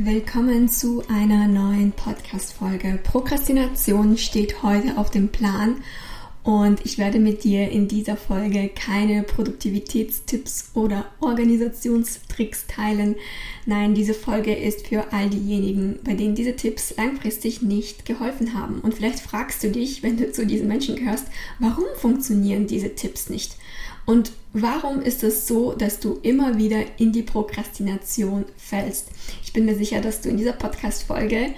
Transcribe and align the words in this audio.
Willkommen 0.00 0.68
zu 0.68 1.02
einer 1.08 1.48
neuen 1.48 1.90
Podcast-Folge. 1.90 3.00
Prokrastination 3.02 4.16
steht 4.16 4.62
heute 4.62 4.96
auf 4.96 5.10
dem 5.10 5.28
Plan 5.28 5.82
und 6.44 6.86
ich 6.86 6.98
werde 6.98 7.18
mit 7.18 7.42
dir 7.42 7.68
in 7.68 7.88
dieser 7.88 8.16
Folge 8.16 8.68
keine 8.68 9.24
Produktivitätstipps 9.24 10.70
oder 10.74 11.06
Organisationstricks 11.18 12.68
teilen. 12.68 13.16
Nein, 13.66 13.94
diese 13.94 14.14
Folge 14.14 14.54
ist 14.54 14.86
für 14.86 15.12
all 15.12 15.30
diejenigen, 15.30 15.98
bei 16.04 16.14
denen 16.14 16.36
diese 16.36 16.54
Tipps 16.54 16.94
langfristig 16.96 17.62
nicht 17.62 18.04
geholfen 18.04 18.54
haben. 18.54 18.78
Und 18.78 18.94
vielleicht 18.94 19.18
fragst 19.18 19.64
du 19.64 19.70
dich, 19.72 20.04
wenn 20.04 20.16
du 20.16 20.30
zu 20.30 20.46
diesen 20.46 20.68
Menschen 20.68 20.94
gehörst, 20.94 21.26
warum 21.58 21.86
funktionieren 21.96 22.68
diese 22.68 22.94
Tipps 22.94 23.30
nicht? 23.30 23.56
Und 24.08 24.32
warum 24.54 25.02
ist 25.02 25.22
es 25.22 25.46
so, 25.46 25.74
dass 25.74 26.00
du 26.00 26.18
immer 26.22 26.56
wieder 26.56 26.82
in 26.96 27.12
die 27.12 27.20
Prokrastination 27.20 28.46
fällst? 28.56 29.08
Ich 29.44 29.52
bin 29.52 29.66
mir 29.66 29.76
sicher, 29.76 30.00
dass 30.00 30.22
du 30.22 30.30
in 30.30 30.38
dieser 30.38 30.54
Podcast-Folge 30.54 31.50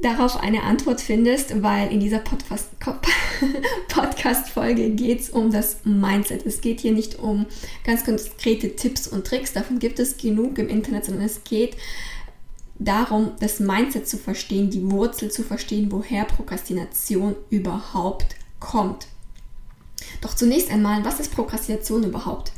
darauf 0.00 0.36
eine 0.36 0.62
Antwort 0.62 1.00
findest, 1.00 1.64
weil 1.64 1.90
in 1.90 1.98
dieser 1.98 2.20
Podcast-Folge 3.88 4.90
geht 4.90 5.18
es 5.18 5.30
um 5.30 5.50
das 5.50 5.78
Mindset. 5.82 6.46
Es 6.46 6.60
geht 6.60 6.78
hier 6.78 6.92
nicht 6.92 7.18
um 7.18 7.46
ganz 7.82 8.04
konkrete 8.04 8.76
Tipps 8.76 9.08
und 9.08 9.26
Tricks, 9.26 9.52
davon 9.52 9.80
gibt 9.80 9.98
es 9.98 10.16
genug 10.16 10.58
im 10.58 10.68
Internet, 10.68 11.06
sondern 11.06 11.24
es 11.24 11.42
geht 11.42 11.76
darum, 12.78 13.32
das 13.40 13.58
Mindset 13.58 14.06
zu 14.08 14.16
verstehen, 14.16 14.70
die 14.70 14.88
Wurzel 14.92 15.28
zu 15.28 15.42
verstehen, 15.42 15.90
woher 15.90 16.24
Prokrastination 16.24 17.34
überhaupt 17.50 18.36
kommt. 18.60 19.08
Doch 20.20 20.34
zunächst 20.34 20.70
einmal, 20.70 21.04
was 21.04 21.20
ist 21.20 21.34
Prokrastination 21.34 22.04
überhaupt? 22.04 22.52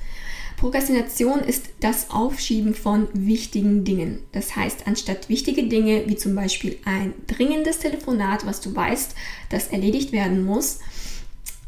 Prokrastination 0.56 1.41
ist 1.41 1.66
das 1.80 2.11
Aufschieben 2.11 2.75
von 2.75 3.08
wichtigen 3.12 3.84
Dingen. 3.84 4.20
Das 4.33 4.56
heißt, 4.56 4.86
anstatt 4.86 5.28
wichtige 5.28 5.64
Dinge 5.64 6.05
wie 6.06 6.16
zum 6.16 6.34
Beispiel 6.34 6.78
ein 6.84 7.12
dringendes 7.27 7.78
Telefonat, 7.78 8.47
was 8.47 8.61
du 8.62 8.75
weißt, 8.75 9.14
das 9.50 9.69
erledigt 9.69 10.12
werden 10.12 10.44
muss, 10.44 10.78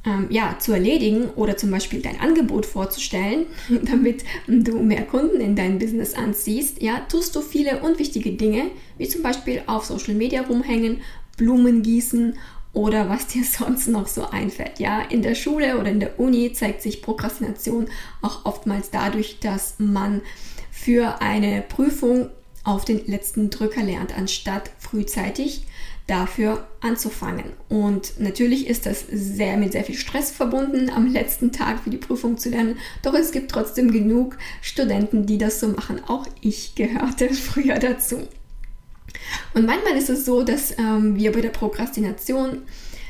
ähm, 0.07 0.29
ja, 0.31 0.57
zu 0.59 0.73
erledigen 0.73 1.29
oder 1.37 1.57
zum 1.57 1.71
Beispiel 1.71 2.01
dein 2.01 2.21
Angebot 2.21 2.65
vorzustellen, 2.65 3.47
damit 3.83 4.25
du 4.47 4.79
mehr 4.79 5.03
Kunden 5.03 5.41
in 5.41 5.55
dein 5.55 5.79
Business 5.79 6.15
anziehst, 6.15 6.81
ja, 6.81 7.01
tust 7.01 7.37
du 7.37 7.43
viele 7.43 7.81
unwichtige 7.81 8.33
Dinge, 8.33 8.71
wie 8.97 9.09
zum 9.09 9.23
Beispiel 9.23 9.63
auf 9.67 9.85
Social 9.85 10.15
Media 10.15 10.43
rumhängen, 10.43 11.01
Blumen 11.37 11.83
gießen 11.83 12.37
oder 12.73 13.09
was 13.09 13.27
dir 13.27 13.45
sonst 13.59 13.89
noch 13.89 14.07
so 14.07 14.29
einfällt. 14.31 14.79
Ja, 14.79 15.03
in 15.03 15.23
der 15.23 15.35
Schule 15.35 15.79
oder 15.79 15.91
in 15.91 16.01
der 16.01 16.19
Uni 16.19 16.53
zeigt 16.53 16.83
sich 16.83 17.03
Prokrastination 17.03 17.89
auch 18.23 18.45
oftmals 18.45 18.91
dadurch, 18.91 19.39
dass 19.41 19.75
man 19.79 20.23
für 20.71 21.21
eine 21.21 21.63
Prüfung 21.63 22.31
auf 22.65 22.85
den 22.85 23.07
letzten 23.07 23.51
Drücker 23.51 23.83
lernt, 23.83 24.17
anstatt 24.17 24.71
frühzeitig 24.79 25.65
dafür 26.07 26.67
anzufangen. 26.81 27.53
Und 27.69 28.19
natürlich 28.19 28.67
ist 28.67 28.87
das 28.87 29.05
sehr 29.11 29.57
mit 29.57 29.73
sehr 29.73 29.85
viel 29.85 29.95
Stress 29.95 30.31
verbunden, 30.31 30.91
am 30.91 31.07
letzten 31.07 31.53
Tag 31.53 31.81
für 31.81 31.91
die 31.91 31.99
Prüfung 31.99 32.39
zu 32.39 32.49
lernen. 32.49 32.79
Doch 33.03 33.15
es 33.15 33.31
gibt 33.31 33.51
trotzdem 33.51 33.91
genug 33.91 34.39
Studenten, 34.63 35.27
die 35.27 35.39
das 35.39 35.61
so 35.61 35.69
machen. 35.69 36.01
Auch 36.09 36.27
ich 36.41 36.75
gehörte 36.75 37.29
früher 37.35 37.79
dazu. 37.79 38.27
Und 39.55 39.67
manchmal 39.67 39.97
ist 39.97 40.11
es 40.11 40.25
so, 40.25 40.43
dass 40.43 40.79
ähm, 40.79 41.17
wir 41.17 41.33
bei 41.33 41.41
der 41.41 41.51
Prokrastination 41.51 42.63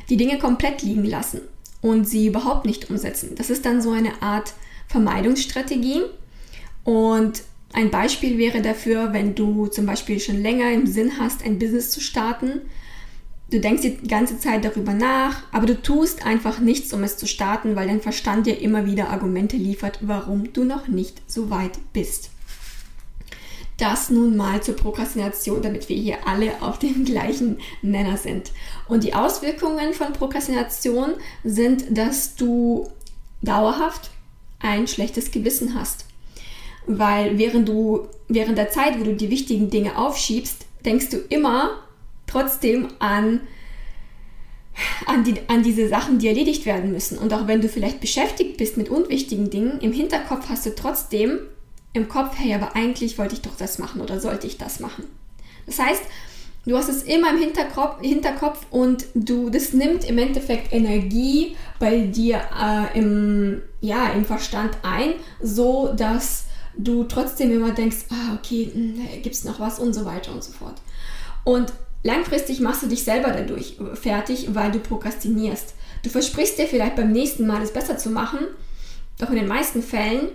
die 0.09 0.17
Dinge 0.17 0.39
komplett 0.39 0.83
liegen 0.83 1.05
lassen 1.05 1.41
und 1.81 2.09
sie 2.09 2.27
überhaupt 2.27 2.67
nicht 2.67 2.91
umsetzen. 2.91 3.35
Das 3.37 3.51
ist 3.51 3.65
dann 3.65 3.83
so 3.83 3.91
eine 3.91 4.23
Art 4.23 4.55
Vermeidungsstrategie. 4.89 6.03
Und 6.85 7.43
ein 7.73 7.91
Beispiel 7.91 8.39
wäre 8.39 8.63
dafür, 8.63 9.13
wenn 9.13 9.35
du 9.35 9.67
zum 9.67 9.87
Beispiel 9.87 10.21
schon 10.21 10.41
länger 10.41 10.73
im 10.73 10.87
Sinn 10.87 11.13
hast, 11.19 11.45
ein 11.45 11.59
Business 11.59 11.91
zu 11.91 12.01
starten. 12.01 12.63
Du 13.51 13.61
denkst 13.61 13.83
die 13.83 14.09
ganze 14.09 14.39
Zeit 14.39 14.65
darüber 14.65 14.93
nach, 14.93 15.43
aber 15.53 15.67
du 15.67 15.81
tust 15.81 16.25
einfach 16.25 16.61
nichts, 16.61 16.93
um 16.93 17.03
es 17.03 17.17
zu 17.17 17.27
starten, 17.27 17.77
weil 17.77 17.89
dein 17.89 18.01
Verstand 18.01 18.47
dir 18.47 18.61
immer 18.61 18.87
wieder 18.87 19.11
Argumente 19.11 19.57
liefert, 19.57 19.99
warum 20.03 20.53
du 20.53 20.65
noch 20.65 20.89
nicht 20.89 21.23
so 21.27 21.51
weit 21.51 21.79
bist. 21.93 22.31
Das 23.79 24.11
nun 24.11 24.37
mal 24.37 24.61
zur 24.61 24.75
Prokrastination, 24.77 25.63
damit 25.63 25.89
wir 25.89 25.97
hier 25.97 26.27
alle 26.27 26.61
auf 26.61 26.79
dem 26.79 27.05
gleichen 27.07 27.59
Nenner 27.81 28.17
sind. 28.17 28.53
Und 28.89 29.05
die 29.05 29.15
Auswirkungen 29.15 29.95
von 29.95 30.13
Prokrastination 30.13 31.15
sind, 31.45 31.97
dass 31.97 32.35
du 32.35 32.91
dauerhaft 33.41 34.11
ein 34.59 34.89
schlechtes 34.89 35.31
Gewissen 35.31 35.75
hast. 35.75 36.05
Weil 36.87 37.39
während 37.39 37.69
du, 37.69 38.09
während 38.27 38.59
der 38.59 38.71
Zeit, 38.71 38.99
wo 38.99 39.05
du 39.05 39.15
die 39.15 39.31
wichtigen 39.31 39.71
Dinge 39.71 39.97
aufschiebst, 39.97 40.67
denkst 40.85 41.11
du 41.11 41.19
immer 41.29 41.71
trotzdem 42.27 42.89
an, 42.99 43.43
an, 45.07 45.23
die, 45.23 45.35
an 45.49 45.63
diese 45.63 45.89
Sachen, 45.89 46.19
die 46.19 46.27
erledigt 46.27 46.67
werden 46.67 46.91
müssen. 46.91 47.19
Und 47.19 47.33
auch 47.33 47.47
wenn 47.47 47.61
du 47.61 47.69
vielleicht 47.69 48.01
beschäftigt 48.01 48.57
bist 48.57 48.77
mit 48.77 48.89
unwichtigen 48.89 49.51
Dingen, 49.51 49.81
im 49.81 49.93
Hinterkopf 49.93 50.49
hast 50.49 50.67
du 50.67 50.75
trotzdem 50.75 51.39
im 51.93 52.09
Kopf, 52.09 52.35
hey, 52.37 52.55
aber 52.55 52.77
eigentlich 52.77 53.19
wollte 53.19 53.35
ich 53.35 53.43
doch 53.43 53.57
das 53.57 53.79
machen 53.79 54.01
oder 54.01 54.21
sollte 54.21 54.47
ich 54.47 54.59
das 54.59 54.81
machen. 54.81 55.05
Das 55.67 55.79
heißt, 55.79 56.03
du 56.67 56.77
hast 56.77 56.89
es 56.89 57.03
immer 57.03 57.31
im 57.31 57.39
Hinterkopf, 57.39 58.01
Hinterkopf 58.01 58.67
und 58.71 59.07
du, 59.15 59.51
das 59.51 59.73
nimmt 59.73 60.05
im 60.05 60.19
Endeffekt 60.19 60.73
Energie 60.73 61.57
bei 61.79 62.01
dir 62.01 62.41
äh, 62.61 62.99
im, 62.99 63.63
ja, 63.81 64.11
im 64.11 64.25
Verstand 64.25 64.77
ein, 64.83 65.15
so 65.43 65.93
dass 65.95 66.45
du 66.77 67.05
trotzdem 67.05 67.51
immer 67.51 67.73
denkst, 67.73 68.07
ah, 68.11 68.35
okay, 68.39 68.71
hm, 68.73 69.23
gibt 69.23 69.35
es 69.35 69.45
noch 69.45 69.61
was 69.61 69.79
und 69.79 69.93
so 69.93 70.05
weiter 70.05 70.33
und 70.33 70.45
so 70.45 70.53
fort. 70.53 70.81
Und 71.45 71.73
langfristig 72.03 72.61
machst 72.61 72.83
du 72.83 72.87
dich 72.87 73.03
selber 73.03 73.31
dadurch 73.31 73.77
fertig, 73.95 74.55
weil 74.55 74.71
du 74.71 74.79
prokrastinierst. 74.79 75.75
Du 76.03 76.11
versprichst 76.11 76.59
dir 76.59 76.67
vielleicht 76.67 76.97
beim 76.97 77.11
nächsten 77.11 77.47
Mal 77.47 77.63
es 77.63 77.73
besser 77.73 77.99
zu 77.99 78.11
machen, 78.11 78.39
doch 79.19 79.31
in 79.31 79.37
den 79.37 79.49
meisten 79.49 79.83
Fällen 79.83 80.29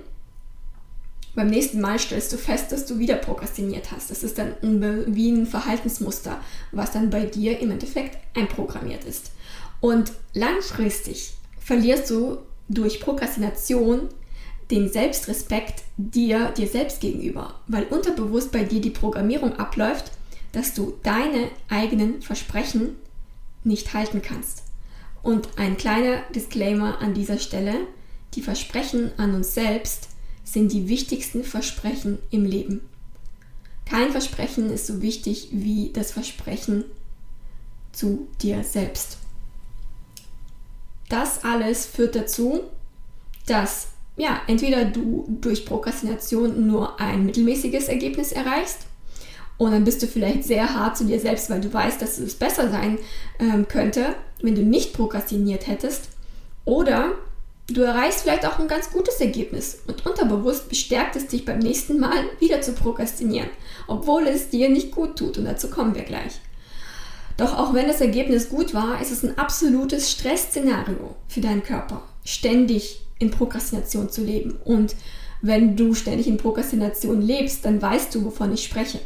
beim 1.36 1.48
nächsten 1.48 1.82
Mal 1.82 1.98
stellst 1.98 2.32
du 2.32 2.38
fest, 2.38 2.72
dass 2.72 2.86
du 2.86 3.00
wieder 3.00 3.16
prokrastiniert 3.16 3.92
hast. 3.92 4.12
Das 4.12 4.24
ist 4.24 4.38
dann 4.38 4.54
wie 4.62 5.32
ein 5.32 5.48
Verhaltensmuster, 5.48 6.40
was 6.72 6.92
dann 6.92 7.10
bei 7.10 7.26
dir 7.26 7.60
im 7.60 7.72
Endeffekt 7.72 8.18
einprogrammiert 8.36 9.04
ist. 9.04 9.32
Und 9.82 10.12
langfristig 10.34 11.34
verlierst 11.60 12.10
du 12.10 12.38
durch 12.70 13.00
Prokrastination 13.00 14.10
den 14.72 14.90
Selbstrespekt 14.92 15.84
dir, 15.98 16.50
dir 16.52 16.68
selbst 16.68 17.02
gegenüber, 17.02 17.56
weil 17.68 17.84
unterbewusst 17.84 18.52
bei 18.52 18.64
dir 18.64 18.80
die 18.80 18.90
Programmierung 18.90 19.54
abläuft, 19.58 20.12
dass 20.52 20.74
du 20.74 20.94
deine 21.04 21.50
eigenen 21.68 22.22
Versprechen 22.22 22.96
nicht 23.64 23.94
halten 23.94 24.22
kannst. 24.22 24.64
Und 25.22 25.48
ein 25.58 25.78
kleiner 25.78 26.22
Disclaimer 26.36 27.00
an 27.02 27.14
dieser 27.14 27.40
Stelle, 27.40 27.74
die 28.36 28.42
Versprechen 28.42 29.12
an 29.18 29.36
uns 29.36 29.54
selbst 29.54 30.10
sind 30.54 30.72
die 30.72 30.88
wichtigsten 30.88 31.44
Versprechen 31.44 32.20
im 32.30 32.46
Leben. 32.46 32.82
Kein 33.86 34.12
Versprechen 34.12 34.72
ist 34.72 34.86
so 34.86 35.02
wichtig 35.02 35.50
wie 35.52 35.92
das 35.92 36.12
Versprechen 36.12 36.86
zu 37.92 38.28
dir 38.42 38.64
selbst. 38.64 39.18
Das 41.10 41.44
alles 41.44 41.86
führt 41.86 42.16
dazu, 42.16 42.62
dass 43.48 43.88
ja, 44.16 44.42
entweder 44.48 44.86
du 44.86 45.26
durch 45.42 45.66
Prokrastination 45.66 46.68
nur 46.68 47.00
ein 47.00 47.26
mittelmäßiges 47.26 47.88
Ergebnis 47.88 48.32
erreichst 48.32 48.86
und 49.58 49.72
dann 49.72 49.84
bist 49.84 50.04
du 50.04 50.08
vielleicht 50.08 50.44
sehr 50.44 50.76
hart 50.76 50.98
zu 50.98 51.06
dir 51.06 51.20
selbst, 51.20 51.50
weil 51.50 51.62
du 51.62 51.74
weißt, 51.74 52.02
dass 52.02 52.20
es 52.20 52.36
besser 52.36 52.70
sein 52.70 53.00
ähm, 53.40 53.68
könnte, 53.68 54.16
wenn 54.42 54.56
du 54.56 54.62
nicht 54.62 54.94
prokrastiniert 54.94 55.68
hättest. 55.68 56.10
Oder 56.66 57.14
Du 57.68 57.82
erreichst 57.82 58.22
vielleicht 58.22 58.46
auch 58.46 58.60
ein 58.60 58.68
ganz 58.68 58.92
gutes 58.92 59.22
Ergebnis 59.22 59.80
und 59.88 60.06
unterbewusst 60.06 60.68
bestärkt 60.68 61.16
es 61.16 61.28
dich 61.28 61.46
beim 61.46 61.60
nächsten 61.60 62.00
Mal 62.00 62.26
wieder 62.40 62.62
zu 62.62 62.74
prokrastinieren, 62.74 63.50
obwohl 63.88 64.28
es 64.28 64.50
dir 64.50 64.70
nicht 64.70 64.92
gut 64.92 65.18
tut 65.18 65.38
und 65.38 65.46
dazu 65.46 65.70
kommen 65.70 65.96
wir 65.96 66.04
gleich. 66.04 66.42
Doch 67.38 67.58
auch 67.58 67.74
wenn 67.74 67.88
das 67.88 68.02
Ergebnis 68.02 68.50
gut 68.50 68.74
war, 68.74 69.02
ist 69.02 69.12
es 69.12 69.24
ein 69.24 69.38
absolutes 69.38 70.12
Stressszenario 70.12 71.16
für 71.28 71.42
deinen 71.42 71.64
Körper, 71.64 72.04
ständig 72.26 73.02
in 73.18 73.32
Prokrastination 73.32 74.10
zu 74.10 74.24
leben. 74.24 74.58
Und 74.66 74.96
wenn 75.42 75.76
du 75.76 75.94
ständig 75.94 76.28
in 76.28 76.38
Prokrastination 76.38 77.22
lebst, 77.22 77.66
dann 77.66 77.82
weißt 77.82 78.14
du, 78.14 78.26
wovon 78.26 78.54
ich 78.54 78.64
spreche. 78.64 79.00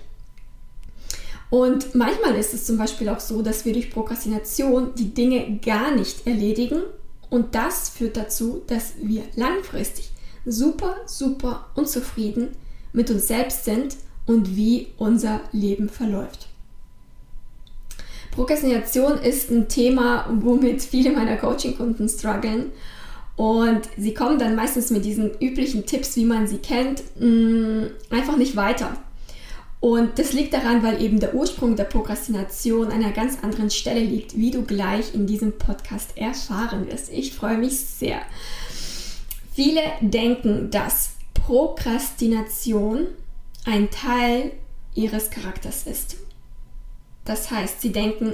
Und 1.50 1.95
manchmal 1.95 2.36
ist 2.36 2.54
es 2.54 2.65
zum 2.65 2.77
Beispiel 2.77 3.07
auch 3.07 3.21
so, 3.21 3.42
dass 3.42 3.63
wir 3.63 3.71
durch 3.71 3.92
Prokrastination 3.92 4.94
die 4.95 5.13
Dinge 5.13 5.59
gar 5.63 5.95
nicht 5.95 6.27
erledigen. 6.27 6.81
Und 7.29 7.56
das 7.56 7.89
führt 7.89 8.18
dazu, 8.18 8.62
dass 8.68 8.94
wir 9.01 9.24
langfristig 9.35 10.12
super, 10.45 10.95
super 11.06 11.68
unzufrieden 11.75 12.50
mit 12.94 13.12
uns 13.12 13.27
selbst 13.27 13.65
sind 13.65 13.97
und 14.25 14.56
wie 14.56 14.88
unser 14.97 15.41
Leben 15.51 15.89
verläuft. 15.89 16.47
Prokrastination 18.31 19.18
ist 19.18 19.50
ein 19.50 19.68
Thema, 19.68 20.27
womit 20.31 20.81
viele 20.83 21.12
meiner 21.12 21.38
Coaching-Kunden 21.38 22.07
strugglen. 22.07 22.71
Und 23.35 23.81
sie 23.97 24.13
kommen 24.13 24.39
dann 24.39 24.56
meistens 24.56 24.89
mit 24.89 25.06
diesen 25.06 25.31
üblichen 25.39 25.85
Tipps, 25.85 26.15
wie 26.15 26.25
man 26.25 26.47
sie 26.47 26.57
kennt, 26.57 27.03
mm, 27.19 27.85
einfach 28.09 28.38
nicht 28.38 28.56
weiter. 28.56 28.97
Und 29.87 30.19
das 30.19 30.33
liegt 30.33 30.53
daran, 30.53 30.83
weil 30.83 31.01
eben 31.01 31.21
der 31.21 31.33
Ursprung 31.33 31.77
der 31.77 31.85
Prokrastination 31.85 32.87
an 32.87 33.01
einer 33.01 33.13
ganz 33.13 33.41
anderen 33.41 33.69
Stelle 33.69 34.01
liegt, 34.01 34.35
wie 34.35 34.51
du 34.51 34.63
gleich 34.63 35.15
in 35.15 35.27
diesem 35.27 35.57
Podcast 35.57 36.17
erfahren 36.17 36.91
wirst. 36.91 37.09
Ich 37.09 37.33
freue 37.33 37.57
mich 37.57 37.79
sehr. 37.79 38.19
Viele 39.53 39.79
denken, 40.01 40.71
dass 40.71 41.11
Prokrastination 41.33 43.07
ein 43.63 43.89
Teil 43.89 44.51
ihres 44.93 45.29
Charakters 45.29 45.87
ist. 45.87 46.17
Das 47.23 47.49
heißt, 47.49 47.79
sie 47.79 47.93
denken, 47.93 48.33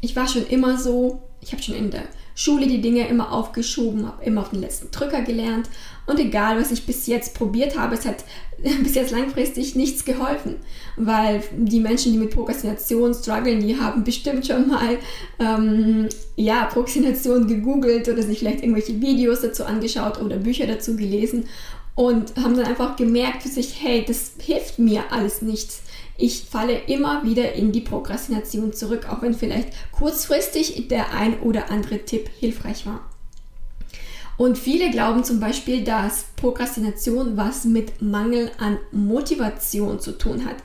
ich 0.00 0.16
war 0.16 0.26
schon 0.26 0.48
immer 0.48 0.76
so, 0.76 1.22
ich 1.40 1.52
habe 1.52 1.62
schon 1.62 1.76
in 1.76 1.92
der 1.92 2.02
Schule 2.40 2.66
die 2.66 2.80
Dinge 2.80 3.06
immer 3.06 3.32
aufgeschoben, 3.32 4.06
habe 4.06 4.24
immer 4.24 4.40
auf 4.40 4.48
den 4.48 4.62
letzten 4.62 4.90
Drücker 4.90 5.20
gelernt. 5.20 5.68
Und 6.06 6.18
egal, 6.18 6.58
was 6.58 6.70
ich 6.70 6.86
bis 6.86 7.06
jetzt 7.06 7.34
probiert 7.34 7.78
habe, 7.78 7.94
es 7.94 8.06
hat 8.06 8.24
bis 8.82 8.94
jetzt 8.94 9.10
langfristig 9.10 9.76
nichts 9.76 10.06
geholfen, 10.06 10.56
weil 10.96 11.42
die 11.54 11.80
Menschen, 11.80 12.12
die 12.12 12.18
mit 12.18 12.30
Prokrastination 12.30 13.12
strugglen, 13.12 13.60
die 13.60 13.78
haben 13.78 14.04
bestimmt 14.04 14.46
schon 14.46 14.68
mal 14.68 14.96
ähm, 15.38 16.08
ja, 16.36 16.64
Prokrastination 16.64 17.46
gegoogelt 17.46 18.08
oder 18.08 18.22
sich 18.22 18.38
vielleicht 18.38 18.62
irgendwelche 18.62 18.98
Videos 19.02 19.42
dazu 19.42 19.66
angeschaut 19.66 20.18
oder 20.22 20.38
Bücher 20.38 20.66
dazu 20.66 20.96
gelesen 20.96 21.44
und 21.94 22.36
haben 22.36 22.56
dann 22.56 22.66
einfach 22.66 22.96
gemerkt 22.96 23.42
für 23.42 23.48
sich, 23.48 23.82
hey, 23.82 24.04
das 24.06 24.32
hilft 24.38 24.78
mir 24.78 25.12
alles 25.12 25.42
nichts 25.42 25.82
ich 26.20 26.42
falle 26.42 26.78
immer 26.86 27.24
wieder 27.24 27.54
in 27.54 27.72
die 27.72 27.80
Prokrastination 27.80 28.72
zurück, 28.72 29.06
auch 29.08 29.22
wenn 29.22 29.34
vielleicht 29.34 29.70
kurzfristig 29.92 30.88
der 30.88 31.14
ein 31.14 31.40
oder 31.40 31.70
andere 31.70 32.04
Tipp 32.04 32.28
hilfreich 32.38 32.86
war. 32.86 33.00
Und 34.36 34.56
viele 34.56 34.90
glauben 34.90 35.24
zum 35.24 35.40
Beispiel, 35.40 35.82
dass 35.84 36.26
Prokrastination 36.36 37.36
was 37.36 37.64
mit 37.64 38.00
Mangel 38.00 38.50
an 38.58 38.78
Motivation 38.90 40.00
zu 40.00 40.12
tun 40.12 40.44
hat. 40.46 40.56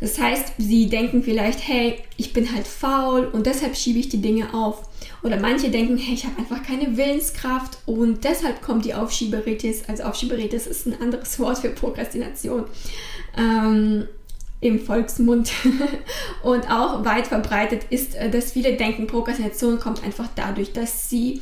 Das 0.00 0.18
heißt, 0.18 0.54
sie 0.58 0.88
denken 0.88 1.22
vielleicht, 1.22 1.66
hey, 1.66 1.98
ich 2.16 2.32
bin 2.32 2.52
halt 2.52 2.66
faul 2.66 3.26
und 3.26 3.46
deshalb 3.46 3.76
schiebe 3.76 3.98
ich 3.98 4.08
die 4.08 4.20
Dinge 4.20 4.54
auf. 4.54 4.82
Oder 5.24 5.40
manche 5.40 5.70
denken, 5.70 5.96
hey, 5.96 6.12
ich 6.12 6.26
habe 6.26 6.38
einfach 6.38 6.62
keine 6.62 6.98
Willenskraft 6.98 7.78
und 7.86 8.24
deshalb 8.24 8.60
kommt 8.60 8.84
die 8.84 8.92
Aufschieberitis. 8.92 9.88
Also 9.88 10.02
Aufschieberitis 10.02 10.66
ist 10.66 10.86
ein 10.86 11.00
anderes 11.00 11.38
Wort 11.40 11.58
für 11.58 11.70
Prokrastination. 11.70 12.64
Ähm, 13.36 14.06
im 14.60 14.80
Volksmund 14.80 15.52
und 16.42 16.70
auch 16.70 17.04
weit 17.04 17.26
verbreitet 17.26 17.86
ist, 17.90 18.14
äh, 18.14 18.30
dass 18.30 18.52
viele 18.52 18.76
denken, 18.76 19.06
Prokrastination 19.06 19.80
kommt 19.80 20.04
einfach 20.04 20.28
dadurch, 20.36 20.72
dass 20.72 21.08
sie 21.08 21.40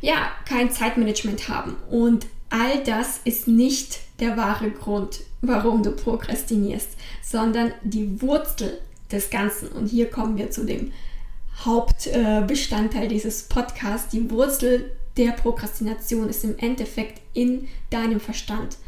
ja 0.00 0.30
kein 0.48 0.70
Zeitmanagement 0.70 1.48
haben. 1.50 1.76
Und 1.90 2.26
all 2.48 2.82
das 2.84 3.20
ist 3.24 3.46
nicht 3.46 4.00
der 4.20 4.38
wahre 4.38 4.70
Grund, 4.70 5.20
warum 5.42 5.82
du 5.82 5.92
prokrastinierst, 5.92 6.88
sondern 7.22 7.72
die 7.82 8.20
Wurzel 8.22 8.78
des 9.12 9.28
Ganzen. 9.28 9.68
Und 9.68 9.88
hier 9.88 10.10
kommen 10.10 10.38
wir 10.38 10.50
zu 10.50 10.64
dem 10.64 10.92
Hauptbestandteil 11.64 13.08
dieses 13.08 13.44
Podcasts. 13.44 14.10
Die 14.10 14.30
Wurzel 14.30 14.96
der 15.16 15.32
Prokrastination 15.32 16.28
ist 16.28 16.44
im 16.44 16.56
Endeffekt 16.58 17.20
in 17.34 17.68
deinem 17.90 18.20
Verstand. 18.20 18.78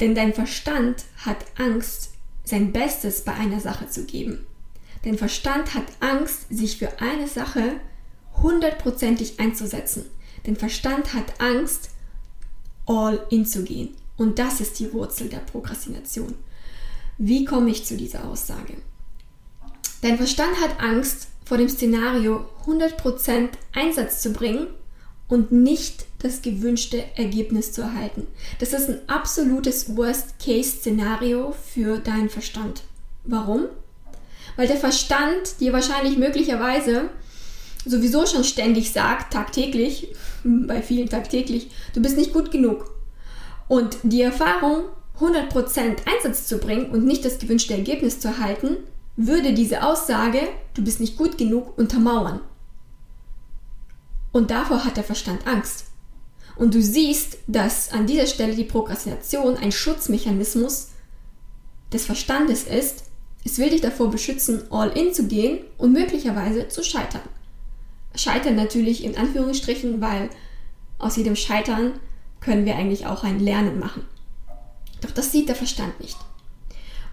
Denn 0.00 0.14
dein 0.14 0.32
Verstand 0.32 1.04
hat 1.18 1.44
Angst 1.58 2.12
sein 2.44 2.72
Bestes 2.72 3.22
bei 3.22 3.34
einer 3.34 3.60
Sache 3.60 3.88
zu 3.88 4.04
geben. 4.04 4.46
Dein 5.02 5.18
Verstand 5.18 5.74
hat 5.74 5.84
Angst, 6.00 6.46
sich 6.48 6.78
für 6.78 7.00
eine 7.00 7.28
Sache 7.28 7.80
hundertprozentig 8.42 9.38
einzusetzen. 9.38 10.06
Dein 10.44 10.56
Verstand 10.56 11.14
hat 11.14 11.40
Angst, 11.40 11.90
all 12.86 13.24
in 13.30 13.44
zu 13.44 13.64
gehen. 13.64 13.94
Und 14.16 14.38
das 14.38 14.60
ist 14.60 14.78
die 14.78 14.92
Wurzel 14.92 15.28
der 15.28 15.38
Prokrastination. 15.38 16.34
Wie 17.18 17.44
komme 17.44 17.70
ich 17.70 17.84
zu 17.84 17.96
dieser 17.96 18.24
Aussage? 18.24 18.74
Dein 20.02 20.16
Verstand 20.16 20.60
hat 20.60 20.80
Angst 20.80 21.28
vor 21.44 21.58
dem 21.58 21.68
Szenario, 21.68 22.44
100% 22.66 23.48
Einsatz 23.72 24.22
zu 24.22 24.32
bringen 24.32 24.66
und 25.28 25.52
nicht 25.52 26.06
das 26.18 26.42
gewünschte 26.42 27.04
Ergebnis 27.16 27.72
zu 27.72 27.82
erhalten. 27.82 28.26
Das 28.58 28.72
ist 28.72 28.88
ein 28.88 29.00
absolutes 29.08 29.96
Worst-Case-Szenario 29.96 31.52
für 31.52 31.98
deinen 31.98 32.30
Verstand. 32.30 32.82
Warum? 33.24 33.66
Weil 34.56 34.68
der 34.68 34.76
Verstand 34.76 35.60
dir 35.60 35.72
wahrscheinlich 35.72 36.16
möglicherweise 36.16 37.10
sowieso 37.84 38.26
schon 38.26 38.44
ständig 38.44 38.92
sagt, 38.92 39.32
tagtäglich, 39.32 40.08
bei 40.44 40.82
vielen 40.82 41.08
tagtäglich, 41.08 41.70
du 41.94 42.00
bist 42.00 42.16
nicht 42.16 42.32
gut 42.32 42.50
genug. 42.50 42.90
Und 43.68 43.98
die 44.02 44.22
Erfahrung, 44.22 44.84
100% 45.20 45.96
Einsatz 46.06 46.46
zu 46.46 46.58
bringen 46.58 46.90
und 46.90 47.04
nicht 47.04 47.24
das 47.24 47.38
gewünschte 47.38 47.74
Ergebnis 47.74 48.20
zu 48.20 48.28
erhalten, 48.28 48.78
würde 49.16 49.54
diese 49.54 49.82
Aussage, 49.82 50.40
du 50.74 50.82
bist 50.82 51.00
nicht 51.00 51.16
gut 51.16 51.38
genug, 51.38 51.78
untermauern. 51.78 52.40
Und 54.32 54.50
davor 54.50 54.84
hat 54.84 54.96
der 54.96 55.04
Verstand 55.04 55.46
Angst. 55.46 55.86
Und 56.56 56.74
du 56.74 56.82
siehst, 56.82 57.38
dass 57.46 57.92
an 57.92 58.06
dieser 58.06 58.26
Stelle 58.26 58.54
die 58.54 58.64
Prokrastination 58.64 59.56
ein 59.56 59.72
Schutzmechanismus 59.72 60.90
des 61.92 62.06
Verstandes 62.06 62.64
ist. 62.64 63.04
Es 63.44 63.58
will 63.58 63.70
dich 63.70 63.80
davor 63.80 64.10
beschützen, 64.10 64.62
all 64.70 64.90
in 64.90 65.12
zu 65.12 65.26
gehen 65.26 65.60
und 65.78 65.92
möglicherweise 65.92 66.68
zu 66.68 66.82
scheitern. 66.82 67.22
Scheitern 68.14 68.56
natürlich 68.56 69.04
in 69.04 69.16
Anführungsstrichen, 69.16 70.00
weil 70.00 70.30
aus 70.98 71.16
jedem 71.16 71.36
Scheitern 71.36 71.92
können 72.40 72.64
wir 72.64 72.76
eigentlich 72.76 73.06
auch 73.06 73.24
ein 73.24 73.40
Lernen 73.40 73.78
machen. 73.78 74.06
Doch 75.00 75.10
das 75.10 75.32
sieht 75.32 75.48
der 75.48 75.56
Verstand 75.56 76.00
nicht. 76.00 76.16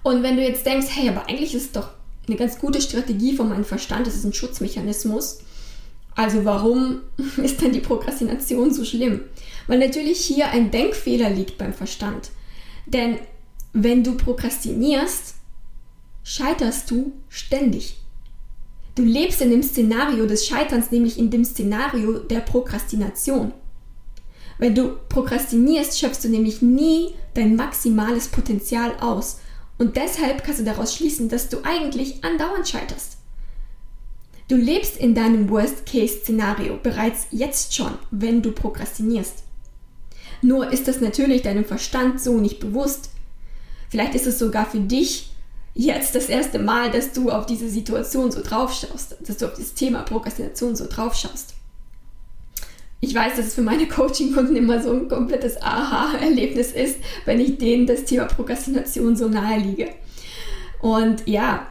Und 0.03 0.24
wenn 0.24 0.38
du 0.38 0.44
jetzt 0.44 0.65
denkst, 0.65 0.88
hey, 0.89 1.09
aber 1.09 1.27
eigentlich 1.27 1.53
ist 1.53 1.65
es 1.65 1.71
doch 1.71 1.89
eine 2.27 2.38
ganz 2.38 2.59
gute 2.59 2.81
Strategie 2.81 3.36
von 3.36 3.50
meinem 3.50 3.65
Verstand, 3.65 4.07
das 4.07 4.15
ist 4.15 4.24
ein 4.24 4.33
Schutzmechanismus, 4.33 5.39
also 6.15 6.44
warum 6.45 7.01
ist 7.38 7.62
denn 7.62 7.71
die 7.71 7.80
Prokrastination 7.80 8.74
so 8.74 8.84
schlimm? 8.84 9.22
Weil 9.67 9.79
natürlich 9.79 10.20
hier 10.20 10.50
ein 10.50 10.72
Denkfehler 10.72 11.29
liegt 11.29 11.58
beim 11.58 11.74
Verstand. 11.74 12.31
Denn 12.86 13.20
wenn 13.74 14.03
du 14.03 14.15
prokrastinierst, 14.15 15.36
scheiterst 16.24 16.91
du 16.91 17.13
ständig. 17.29 17.98
Du 18.96 19.03
lebst 19.03 19.41
in 19.41 19.51
dem 19.51 19.63
Szenario 19.63 20.25
des 20.25 20.46
Scheiterns, 20.46 20.91
nämlich 20.91 21.17
in 21.17 21.29
dem 21.29 21.46
Szenario 21.46 22.20
der 22.20 22.41
Prokrastination. 22.41 23.53
Wenn 24.58 24.75
du 24.75 24.98
prokrastinierst, 25.10 25.98
schöpfst 25.98 26.24
du 26.24 26.29
nämlich 26.29 26.62
nie 26.62 27.15
dein 27.34 27.55
maximales 27.55 28.27
Potenzial 28.27 28.93
aus. 29.00 29.39
Und 29.78 29.96
deshalb 29.96 30.44
kannst 30.44 30.60
du 30.60 30.63
daraus 30.63 30.96
schließen, 30.96 31.30
dass 31.30 31.50
du 31.50 31.58
eigentlich 31.63 32.24
andauernd 32.24 32.68
scheiterst. 32.68 33.18
Du 34.48 34.56
lebst 34.58 34.98
in 34.98 35.16
deinem 35.16 35.50
Worst-Case-Szenario 35.50 36.78
bereits 36.84 37.28
jetzt 37.32 37.74
schon, 37.74 37.94
wenn 38.12 38.42
du 38.42 38.51
prokrastinierst. 38.51 39.44
Nur 40.42 40.72
ist 40.72 40.88
das 40.88 41.00
natürlich 41.00 41.42
deinem 41.42 41.66
Verstand 41.66 42.20
so 42.20 42.38
nicht 42.38 42.60
bewusst. 42.60 43.12
Vielleicht 43.90 44.16
ist 44.16 44.28
es 44.28 44.40
sogar 44.40 44.66
für 44.66 44.80
dich 44.80 45.32
jetzt 45.74 46.16
das 46.16 46.28
erste 46.28 46.60
Mal, 46.60 46.92
dass 46.92 47.13
du 47.13 47.30
auf 47.30 47.46
diese 47.46 47.70
Situation 47.70 48.32
so 48.32 48.42
drauf 48.42 48.74
schaust, 48.74 49.16
dass 49.22 49.38
du 49.38 49.46
auf 49.46 49.54
das 49.56 49.74
Thema 49.74 50.04
Prokrastination 50.04 50.75
so 50.75 50.86
drauf 50.88 51.16
schaust. 51.16 51.54
Ich 53.01 53.13
weiß, 53.13 53.36
dass 53.36 53.48
es 53.48 53.55
für 53.55 53.63
meine 53.63 53.88
Coaching-Kunden 53.88 54.55
immer 54.55 54.81
so 54.81 54.93
ein 54.93 55.08
komplettes 55.08 55.62
Aha-Erlebnis 55.62 56.72
ist, 56.72 56.98
wenn 57.25 57.39
ich 57.39 57.58
denen 57.58 57.88
das 57.88 58.05
Thema 58.05 58.25
Prokrastination 58.25 59.15
so 59.15 59.27
nahe 59.27 59.60
liege. 59.60 59.89
Und 60.79 61.27
ja, 61.27 61.67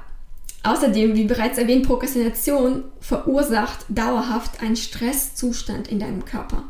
Außerdem, 0.62 1.14
wie 1.14 1.24
bereits 1.24 1.56
erwähnt, 1.56 1.86
Prokrastination 1.86 2.84
verursacht 3.00 3.86
dauerhaft 3.88 4.62
einen 4.62 4.76
Stresszustand 4.76 5.88
in 5.88 5.98
deinem 5.98 6.24
Körper. 6.26 6.64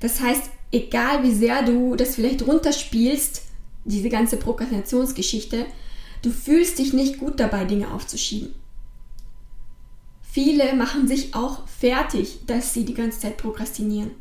Das 0.00 0.20
heißt, 0.20 0.42
egal 0.72 1.22
wie 1.22 1.32
sehr 1.32 1.62
du 1.62 1.96
das 1.96 2.16
vielleicht 2.16 2.46
runterspielst, 2.46 3.42
diese 3.84 4.10
ganze 4.10 4.36
Prokrastinationsgeschichte, 4.36 5.64
du 6.20 6.30
fühlst 6.30 6.78
dich 6.78 6.92
nicht 6.92 7.18
gut 7.18 7.40
dabei, 7.40 7.64
Dinge 7.64 7.90
aufzuschieben. 7.92 8.54
Viele 10.30 10.74
machen 10.74 11.08
sich 11.08 11.34
auch 11.34 11.66
fertig, 11.66 12.46
dass 12.46 12.72
sie 12.72 12.84
die 12.84 12.94
ganze 12.94 13.20
Zeit 13.20 13.36
prokrastinieren. 13.36 14.12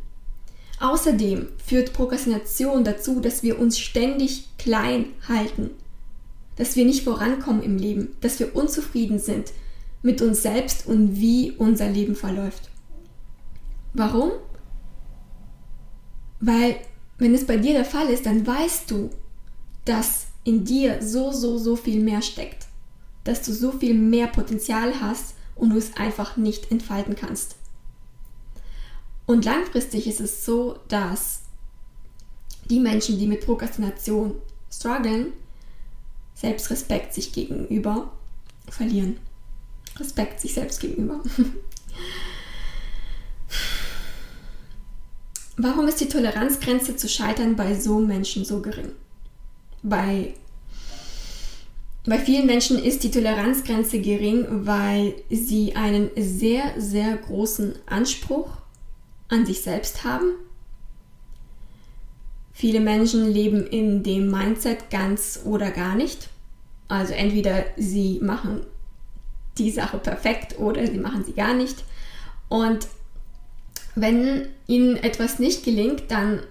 Außerdem 0.80 1.50
führt 1.64 1.94
Prokrastination 1.94 2.84
dazu, 2.84 3.20
dass 3.20 3.44
wir 3.44 3.60
uns 3.60 3.78
ständig 3.78 4.46
klein 4.58 5.06
halten 5.28 5.72
dass 6.60 6.76
wir 6.76 6.84
nicht 6.84 7.06
vorankommen 7.06 7.64
im 7.64 7.78
Leben, 7.78 8.10
dass 8.20 8.38
wir 8.40 8.54
unzufrieden 8.54 9.18
sind 9.18 9.54
mit 10.04 10.22
uns 10.22 10.44
selbst 10.44 10.86
und 10.88 11.18
wie 11.18 11.54
unser 11.54 11.90
Leben 11.90 12.18
verläuft. 12.18 12.70
Warum? 13.94 14.32
Weil 16.42 16.76
wenn 17.18 17.34
es 17.34 17.48
bei 17.48 17.56
dir 17.56 17.72
der 17.72 17.86
Fall 17.86 18.10
ist, 18.10 18.26
dann 18.26 18.46
weißt 18.46 18.92
du, 18.92 19.10
dass 19.86 20.28
in 20.44 20.66
dir 20.66 21.02
so, 21.02 21.32
so, 21.32 21.58
so 21.58 21.78
viel 21.78 22.04
mehr 22.04 22.22
steckt, 22.22 22.68
dass 23.24 23.42
du 23.42 23.54
so 23.54 23.72
viel 23.72 23.94
mehr 23.94 24.28
Potenzial 24.28 25.00
hast 25.00 25.36
und 25.60 25.70
du 25.72 25.78
es 25.78 25.96
einfach 25.98 26.38
nicht 26.38 26.72
entfalten 26.72 27.16
kannst. 27.16 27.56
Und 29.26 29.46
langfristig 29.46 30.08
ist 30.08 30.22
es 30.22 30.44
so, 30.46 30.80
dass 30.88 31.42
die 32.70 32.80
Menschen, 32.80 33.20
die 33.20 33.28
mit 33.28 33.46
Prokrastination 33.46 34.34
strugglen, 34.72 35.34
Selbstrespekt 36.34 37.14
sich 37.14 37.34
gegenüber 37.34 38.12
verlieren. 38.70 39.18
Respekt 39.98 40.40
sich 40.40 40.54
selbst 40.54 40.80
gegenüber. 40.80 41.20
Warum 45.58 45.90
ist 45.90 46.00
die 46.00 46.08
Toleranzgrenze 46.08 46.96
zu 46.96 47.10
scheitern 47.10 47.58
bei 47.58 47.78
so 47.78 48.00
Menschen 48.00 48.46
so 48.46 48.62
gering? 48.62 48.94
Bei, 49.84 50.34
bei 52.10 52.18
vielen 52.18 52.48
Menschen 52.48 52.84
ist 52.84 53.04
die 53.04 53.12
Toleranzgrenze 53.12 54.02
gering, 54.02 54.66
weil 54.66 55.14
sie 55.30 55.76
einen 55.76 56.10
sehr, 56.18 56.74
sehr 56.78 57.16
großen 57.18 57.76
Anspruch 57.86 58.50
an 59.28 59.46
sich 59.46 59.62
selbst 59.62 60.04
haben. 60.04 60.32
Viele 62.52 62.80
Menschen 62.80 63.32
leben 63.32 63.66
in 63.68 64.02
dem 64.02 64.32
Mindset 64.32 64.90
ganz 64.90 65.42
oder 65.46 65.70
gar 65.70 65.94
nicht. 65.96 66.30
Also 66.88 67.14
entweder 67.14 67.64
sie 67.78 68.20
machen 68.24 68.62
die 69.60 69.70
Sache 69.70 70.00
perfekt 70.00 70.58
oder 70.58 70.88
sie 70.88 70.98
machen 70.98 71.24
sie 71.24 71.34
gar 71.34 71.54
nicht. 71.54 71.84
Und 72.48 72.88
wenn 73.94 74.48
ihnen 74.66 74.96
etwas 74.98 75.38
nicht 75.38 75.64
gelingt, 75.64 76.10
dann 76.10 76.42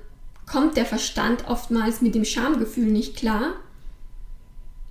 kommt 0.46 0.76
der 0.76 0.86
Verstand 0.86 1.48
oftmals 1.48 2.00
mit 2.00 2.14
dem 2.14 2.24
Schamgefühl 2.24 2.86
nicht 2.86 3.16
klar, 3.16 3.54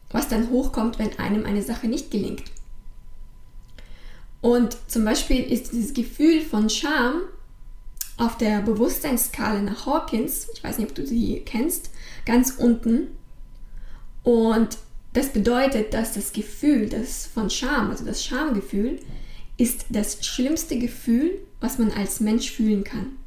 was 0.09 0.27
dann 0.27 0.49
hochkommt, 0.49 0.99
wenn 0.99 1.17
einem 1.19 1.45
eine 1.45 1.61
Sache 1.61 1.87
nicht 1.87 2.11
gelingt. 2.11 2.43
Und 4.41 4.77
zum 4.87 5.03
Beispiel 5.03 5.43
ist 5.43 5.71
dieses 5.71 5.93
Gefühl 5.93 6.41
von 6.41 6.69
Scham 6.69 7.21
auf 8.17 8.37
der 8.37 8.61
Bewusstseinsskala 8.61 9.61
nach 9.61 9.85
Hawkins, 9.85 10.47
ich 10.53 10.63
weiß 10.63 10.77
nicht, 10.77 10.89
ob 10.89 10.95
du 10.95 11.05
sie 11.05 11.41
kennst, 11.45 11.91
ganz 12.25 12.51
unten. 12.57 13.07
Und 14.23 14.77
das 15.13 15.29
bedeutet, 15.29 15.93
dass 15.93 16.13
das 16.13 16.31
Gefühl 16.33 16.89
das 16.89 17.25
von 17.25 17.49
Scham, 17.49 17.91
also 17.91 18.05
das 18.05 18.23
Schamgefühl, 18.23 18.99
ist 19.57 19.85
das 19.89 20.25
schlimmste 20.25 20.77
Gefühl, 20.77 21.39
was 21.59 21.79
man 21.79 21.91
als 21.91 22.19
Mensch 22.19 22.51
fühlen 22.51 22.83
kann. 22.83 23.17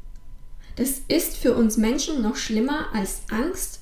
Das 0.77 1.03
ist 1.09 1.37
für 1.37 1.55
uns 1.55 1.77
Menschen 1.77 2.23
noch 2.23 2.37
schlimmer 2.37 2.89
als 2.95 3.23
Angst 3.31 3.81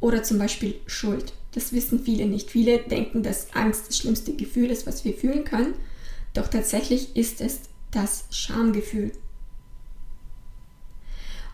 oder 0.00 0.22
zum 0.22 0.38
Beispiel 0.38 0.74
Schuld. 0.86 1.32
Das 1.56 1.72
wissen 1.72 2.00
viele 2.04 2.26
nicht. 2.26 2.50
Viele 2.50 2.80
denken, 2.80 3.22
dass 3.22 3.54
Angst 3.54 3.88
das 3.88 3.96
schlimmste 3.96 4.34
Gefühl 4.34 4.70
ist, 4.70 4.86
was 4.86 5.06
wir 5.06 5.14
fühlen 5.14 5.44
können. 5.44 5.72
Doch 6.34 6.48
tatsächlich 6.48 7.16
ist 7.16 7.40
es 7.40 7.60
das 7.90 8.26
Schamgefühl. 8.30 9.10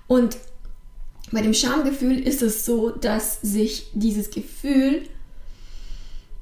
Und 0.09 0.37
bei 1.31 1.41
dem 1.41 1.55
Schamgefühl 1.55 2.19
ist 2.19 2.43
es 2.43 2.67
so, 2.67 2.91
dass 2.91 3.41
sich 3.43 3.93
dieses 3.95 4.31
Gefühl 4.31 5.03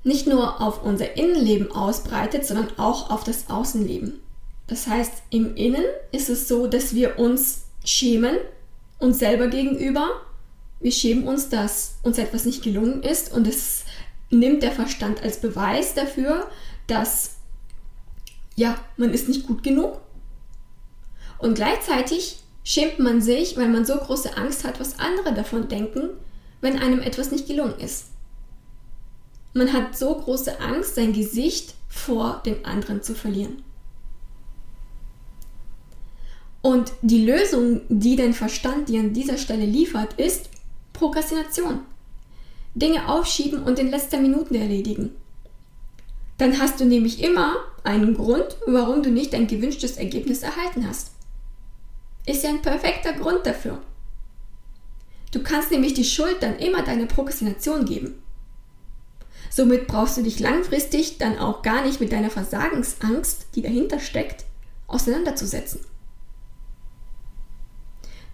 nicht 0.05 0.27
nur 0.27 0.63
auf 0.63 0.83
unser 0.83 1.19
Innenleben 1.19 1.71
ausbreitet, 1.71 2.47
sondern 2.47 2.79
auch 2.79 3.11
auf 3.11 3.25
das 3.25 3.51
Außenleben. 3.51 4.21
Das 4.69 4.87
heißt, 4.87 5.13
im 5.29 5.55
Innen 5.55 5.85
ist 6.13 6.31
es 6.31 6.49
so, 6.49 6.67
dass 6.67 6.95
wir 6.95 7.19
uns 7.19 7.65
schämen, 7.85 8.39
uns 8.99 9.19
selber 9.19 9.49
gegenüber. 9.49 10.09
Wir 10.81 10.93
schämen 10.93 11.29
uns, 11.29 11.51
dass 11.51 11.99
uns 12.03 12.19
etwas 12.19 12.47
nicht 12.47 12.63
gelungen 12.63 13.03
ist 13.03 13.33
und 13.33 13.47
es 13.47 13.85
nimmt 14.31 14.63
der 14.63 14.73
Verstand 14.73 15.23
als 15.23 15.41
Beweis 15.41 15.95
dafür, 15.95 16.49
dass 16.87 17.37
ja, 18.57 18.79
man 18.97 19.13
ist 19.13 19.29
nicht 19.29 19.47
gut 19.47 19.63
genug. 19.63 20.01
Und 21.39 21.55
gleichzeitig 21.55 22.41
schämt 22.65 22.99
man 22.99 23.21
sich, 23.23 23.57
weil 23.57 23.69
man 23.69 23.85
so 23.85 23.97
große 23.97 24.37
Angst 24.37 24.65
hat, 24.65 24.81
was 24.81 24.99
andere 24.99 25.35
davon 25.35 25.69
denken, 25.69 26.11
wenn 26.61 26.79
einem 26.79 27.01
etwas 27.01 27.31
nicht 27.31 27.47
gelungen 27.47 27.79
ist. 27.79 28.07
Man 29.53 29.73
hat 29.73 29.97
so 29.97 30.15
große 30.15 30.61
Angst, 30.61 30.95
sein 30.95 31.13
Gesicht 31.13 31.75
vor 31.89 32.43
dem 32.47 32.65
anderen 32.65 33.03
zu 33.03 33.15
verlieren. 33.15 33.63
Und 36.63 36.93
die 37.01 37.25
Lösung, 37.25 37.81
die 37.89 38.17
dein 38.17 38.35
Verstand 38.35 38.91
dir 38.91 39.01
an 39.01 39.15
dieser 39.15 39.39
Stelle 39.39 39.65
liefert, 39.65 40.13
ist 40.15 40.51
Prokrastination. 41.01 41.81
Dinge 42.75 43.09
aufschieben 43.09 43.63
und 43.63 43.79
in 43.79 43.91
letzter 43.91 44.21
Minute 44.21 44.59
erledigen. 44.59 45.17
Dann 46.37 46.61
hast 46.61 46.79
du 46.79 46.85
nämlich 46.85 47.25
immer 47.25 47.57
einen 47.85 48.15
Grund, 48.15 48.59
warum 48.67 49.03
du 49.03 49.11
nicht 49.11 49.33
dein 49.33 49.47
gewünschtes 49.47 49.97
Ergebnis 49.97 50.43
erhalten 50.43 50.87
hast. 50.87 51.13
Ist 52.27 52.45
ja 52.45 52.51
ein 52.51 52.61
perfekter 52.61 53.15
Grund 53.15 53.47
dafür. 53.47 53.81
Du 55.33 55.43
kannst 55.43 55.71
nämlich 55.71 55.95
die 55.95 56.05
Schuld 56.05 56.37
dann 56.43 56.59
immer 56.59 56.83
deiner 56.83 57.07
Prokrastination 57.07 57.87
geben. 57.87 58.23
Somit 59.49 59.87
brauchst 59.87 60.19
du 60.19 60.23
dich 60.23 60.39
langfristig 60.39 61.17
dann 61.17 61.39
auch 61.39 61.63
gar 61.63 61.83
nicht 61.83 61.99
mit 61.99 62.13
deiner 62.13 62.31
Versagensangst, 62.31 63.47
die 63.55 63.63
dahinter 63.63 64.01
steckt, 64.01 64.45
auseinanderzusetzen. 64.87 65.81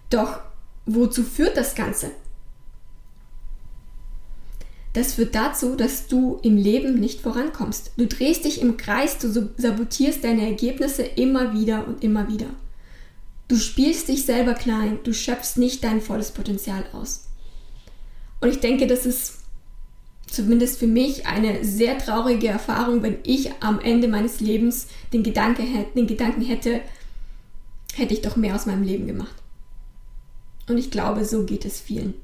Doch 0.09 0.41
wozu 0.85 1.23
führt 1.23 1.55
das 1.55 1.73
Ganze? 1.73 2.11
Das 4.97 5.13
führt 5.13 5.35
dazu, 5.35 5.75
dass 5.75 6.07
du 6.07 6.39
im 6.41 6.57
Leben 6.57 6.99
nicht 6.99 7.21
vorankommst. 7.21 7.91
Du 7.97 8.07
drehst 8.07 8.45
dich 8.45 8.59
im 8.63 8.77
Kreis, 8.77 9.19
du 9.19 9.51
sabotierst 9.55 10.23
deine 10.23 10.47
Ergebnisse 10.47 11.03
immer 11.03 11.53
wieder 11.53 11.87
und 11.87 12.03
immer 12.03 12.27
wieder. 12.29 12.47
Du 13.47 13.57
spielst 13.57 14.07
dich 14.07 14.25
selber 14.25 14.55
klein, 14.55 14.97
du 15.03 15.13
schöpfst 15.13 15.57
nicht 15.57 15.83
dein 15.83 16.01
volles 16.01 16.31
Potenzial 16.31 16.83
aus. 16.93 17.27
Und 18.41 18.49
ich 18.49 18.59
denke, 18.59 18.87
das 18.87 19.05
ist 19.05 19.35
zumindest 20.25 20.79
für 20.79 20.87
mich 20.87 21.27
eine 21.27 21.63
sehr 21.63 21.99
traurige 21.99 22.47
Erfahrung, 22.47 23.03
wenn 23.03 23.19
ich 23.21 23.51
am 23.59 23.79
Ende 23.79 24.07
meines 24.07 24.39
Lebens 24.39 24.87
den, 25.13 25.21
Gedanke, 25.21 25.61
den 25.95 26.07
Gedanken 26.07 26.41
hätte, 26.41 26.81
hätte 27.93 28.15
ich 28.15 28.23
doch 28.23 28.35
mehr 28.35 28.55
aus 28.55 28.65
meinem 28.65 28.81
Leben 28.81 29.05
gemacht. 29.05 29.35
Und 30.67 30.79
ich 30.79 30.89
glaube, 30.89 31.23
so 31.23 31.43
geht 31.43 31.65
es 31.65 31.79
vielen. 31.79 32.15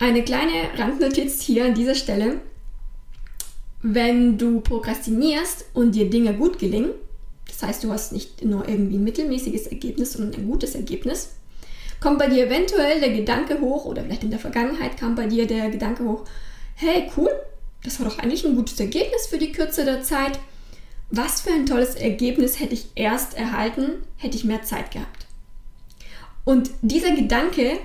Eine 0.00 0.24
kleine 0.24 0.70
Randnotiz 0.78 1.42
hier 1.42 1.66
an 1.66 1.74
dieser 1.74 1.94
Stelle. 1.94 2.40
Wenn 3.82 4.38
du 4.38 4.62
prokrastinierst 4.62 5.66
und 5.74 5.94
dir 5.94 6.08
Dinge 6.08 6.32
gut 6.32 6.58
gelingen, 6.58 6.92
das 7.46 7.62
heißt, 7.62 7.84
du 7.84 7.92
hast 7.92 8.10
nicht 8.12 8.42
nur 8.42 8.66
irgendwie 8.66 8.96
ein 8.96 9.04
mittelmäßiges 9.04 9.66
Ergebnis, 9.66 10.14
sondern 10.14 10.40
ein 10.40 10.48
gutes 10.48 10.74
Ergebnis, 10.74 11.34
kommt 12.00 12.18
bei 12.18 12.28
dir 12.28 12.46
eventuell 12.46 12.98
der 13.00 13.10
Gedanke 13.10 13.60
hoch, 13.60 13.84
oder 13.84 14.02
vielleicht 14.02 14.24
in 14.24 14.30
der 14.30 14.38
Vergangenheit 14.38 14.96
kam 14.96 15.16
bei 15.16 15.26
dir 15.26 15.46
der 15.46 15.68
Gedanke 15.68 16.02
hoch, 16.04 16.24
hey, 16.76 17.10
cool, 17.18 17.30
das 17.84 18.00
war 18.00 18.08
doch 18.08 18.18
eigentlich 18.18 18.46
ein 18.46 18.56
gutes 18.56 18.80
Ergebnis 18.80 19.26
für 19.26 19.36
die 19.36 19.52
Kürze 19.52 19.84
der 19.84 20.02
Zeit. 20.02 20.40
Was 21.10 21.42
für 21.42 21.52
ein 21.52 21.66
tolles 21.66 21.94
Ergebnis 21.94 22.58
hätte 22.58 22.72
ich 22.72 22.86
erst 22.94 23.36
erhalten, 23.36 24.02
hätte 24.16 24.38
ich 24.38 24.44
mehr 24.44 24.62
Zeit 24.62 24.92
gehabt. 24.92 25.26
Und 26.46 26.70
dieser 26.80 27.14
Gedanke 27.14 27.78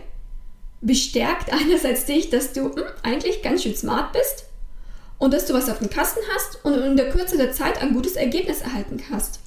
bestärkt 0.81 1.51
einerseits 1.51 2.05
dich, 2.05 2.29
dass 2.29 2.53
du 2.53 2.75
hm, 2.75 2.83
eigentlich 3.03 3.41
ganz 3.41 3.63
schön 3.63 3.75
smart 3.75 4.13
bist 4.13 4.45
und 5.17 5.33
dass 5.33 5.45
du 5.45 5.53
was 5.53 5.69
auf 5.69 5.79
dem 5.79 5.89
Kasten 5.89 6.21
hast 6.35 6.63
und 6.63 6.73
in 6.73 6.97
der 6.97 7.09
Kürze 7.09 7.37
der 7.37 7.51
Zeit 7.51 7.81
ein 7.81 7.93
gutes 7.93 8.15
Ergebnis 8.15 8.61
erhalten 8.61 9.01
hast. 9.11 9.39